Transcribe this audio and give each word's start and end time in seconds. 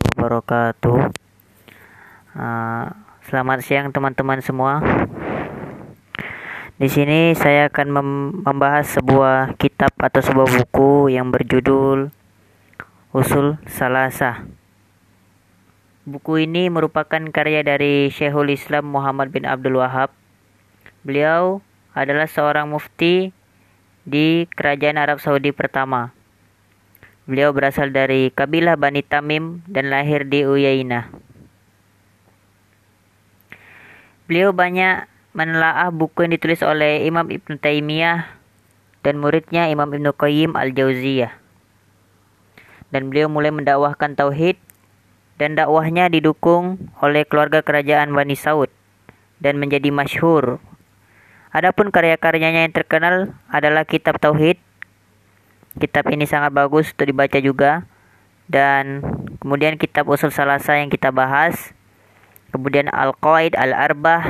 wabarakatuh. 0.00 1.10
Uh, 2.34 2.86
selamat 3.26 3.58
siang 3.62 3.88
teman-teman 3.90 4.42
semua. 4.42 4.82
Di 6.78 6.86
sini 6.86 7.34
saya 7.34 7.66
akan 7.66 7.86
mem 7.90 8.08
membahas 8.46 8.86
sebuah 8.98 9.58
kitab 9.58 9.90
atau 9.98 10.22
sebuah 10.22 10.46
buku 10.46 11.10
yang 11.10 11.34
berjudul 11.34 12.14
Usul 13.10 13.58
Salasa. 13.66 14.46
Buku 16.08 16.44
ini 16.44 16.70
merupakan 16.70 17.20
karya 17.34 17.66
dari 17.66 18.08
Syekhul 18.08 18.54
Islam 18.54 18.88
Muhammad 18.88 19.34
bin 19.34 19.44
Abdul 19.44 19.82
Wahab. 19.82 20.14
Beliau 21.02 21.60
adalah 21.96 22.30
seorang 22.30 22.70
mufti 22.70 23.34
di 24.08 24.48
Kerajaan 24.48 24.96
Arab 24.96 25.20
Saudi 25.20 25.52
pertama. 25.52 26.17
Beliau 27.28 27.52
berasal 27.52 27.92
dari 27.92 28.32
kabilah 28.32 28.80
Bani 28.80 29.04
Tamim 29.04 29.60
dan 29.68 29.92
lahir 29.92 30.24
di 30.24 30.48
Uyainah. 30.48 31.12
Beliau 34.24 34.56
banyak 34.56 35.04
menelaah 35.36 35.92
buku 35.92 36.24
yang 36.24 36.32
ditulis 36.32 36.64
oleh 36.64 37.04
Imam 37.04 37.28
Ibn 37.28 37.60
Taimiyah 37.60 38.32
dan 39.04 39.20
muridnya 39.20 39.68
Imam 39.68 39.92
Ibn 39.92 40.08
Qayyim 40.16 40.56
Al-Jauziyah. 40.56 41.32
Dan 42.88 43.12
beliau 43.12 43.28
mulai 43.28 43.52
mendakwahkan 43.52 44.16
tauhid 44.16 44.56
dan 45.36 45.52
dakwahnya 45.52 46.08
didukung 46.08 46.92
oleh 47.04 47.28
keluarga 47.28 47.60
kerajaan 47.60 48.08
Bani 48.16 48.40
Saud 48.40 48.72
dan 49.36 49.60
menjadi 49.60 49.92
masyhur. 49.92 50.64
Adapun 51.52 51.92
karya-karyanya 51.92 52.64
yang 52.64 52.72
terkenal 52.72 53.36
adalah 53.52 53.84
kitab 53.84 54.16
tauhid. 54.16 54.60
Kitab 55.78 56.10
ini 56.10 56.26
sangat 56.26 56.50
bagus 56.54 56.90
untuk 56.92 57.06
dibaca 57.06 57.38
juga. 57.38 57.86
Dan 58.50 59.02
kemudian 59.38 59.78
kitab 59.78 60.10
usul 60.10 60.34
salasa 60.34 60.78
yang 60.78 60.90
kita 60.90 61.14
bahas. 61.14 61.74
Kemudian 62.50 62.88
Al-Qaid 62.90 63.54
Al-Arbah 63.54 64.24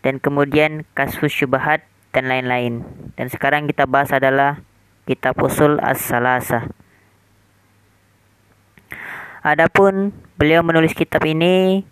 dan 0.00 0.22
kemudian 0.22 0.86
kasus 0.94 1.34
syubhat 1.34 1.84
dan 2.14 2.30
lain-lain. 2.30 2.86
Dan 3.18 3.28
sekarang 3.28 3.68
kita 3.68 3.84
bahas 3.84 4.14
adalah 4.14 4.64
kitab 5.04 5.36
usul 5.42 5.78
as-salasa. 5.82 6.70
Adapun 9.46 10.10
beliau 10.34 10.66
menulis 10.66 10.90
kitab 10.90 11.22
ini 11.22 11.86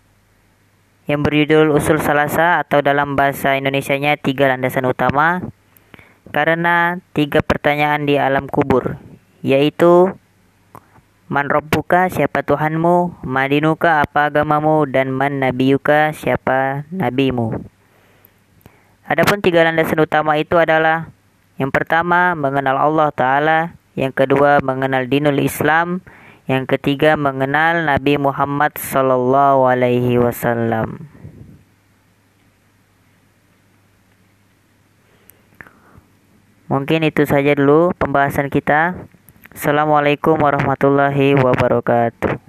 yang 1.07 1.21
berjudul 1.23 1.71
Usul 1.71 2.01
Salasa 2.01 2.59
atau 2.59 2.81
dalam 2.81 3.15
bahasa 3.15 3.55
Indonesianya 3.55 4.17
tiga 4.19 4.51
landasan 4.51 4.89
utama 4.89 5.39
karena 6.33 7.01
tiga 7.13 7.43
pertanyaan 7.45 8.05
di 8.07 8.17
alam 8.17 8.49
kubur 8.49 8.97
yaitu 9.45 10.17
Man 11.25 11.49
Robbuka 11.49 12.05
siapa 12.05 12.45
Tuhanmu, 12.45 13.25
Madinuka 13.25 14.05
apa 14.05 14.29
agamamu, 14.29 14.85
dan 14.85 15.09
Man 15.09 15.41
Nabiyuka 15.41 16.13
siapa 16.13 16.85
nabimu. 16.93 17.65
Adapun 19.09 19.41
tiga 19.41 19.65
landasan 19.65 20.05
utama 20.05 20.37
itu 20.37 20.57
adalah 20.61 21.09
yang 21.57 21.73
pertama 21.73 22.37
mengenal 22.37 22.77
Allah 22.77 23.09
Ta'ala, 23.09 23.59
yang 23.97 24.13
kedua 24.13 24.61
mengenal 24.61 25.09
dinul 25.09 25.41
Islam, 25.41 26.05
yang 26.45 26.69
ketiga 26.69 27.17
mengenal 27.17 27.85
Nabi 27.89 28.21
Muhammad 28.21 28.77
Sallallahu 28.77 29.65
Alaihi 29.65 30.21
Wasallam. 30.21 31.14
Mungkin 36.65 37.05
itu 37.05 37.29
saja 37.29 37.53
dulu 37.53 37.93
pembahasan 37.93 38.49
kita. 38.49 38.97
Assalamualaikum 39.53 40.33
warahmatullahi 40.41 41.37
wabarakatuh. 41.37 42.44